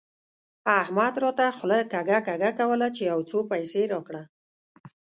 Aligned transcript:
احمد 0.81 1.13
راته 1.23 1.47
خوله 1.57 1.79
کږه 1.93 2.19
کږه 2.27 2.49
کوله 2.59 2.87
چې 2.95 3.01
يو 3.11 3.19
څو 3.29 3.37
پيسې 3.51 3.81
راکړه. 3.91 4.23